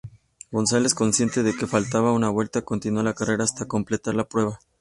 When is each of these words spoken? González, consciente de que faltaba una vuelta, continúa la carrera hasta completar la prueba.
González, 0.51 0.95
consciente 0.95 1.43
de 1.43 1.55
que 1.55 1.67
faltaba 1.67 2.11
una 2.11 2.31
vuelta, 2.31 2.63
continúa 2.63 3.03
la 3.03 3.13
carrera 3.13 3.43
hasta 3.43 3.67
completar 3.67 4.15
la 4.15 4.27
prueba. 4.27 4.59